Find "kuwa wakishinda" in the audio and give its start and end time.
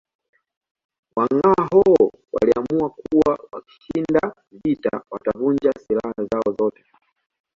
2.89-4.35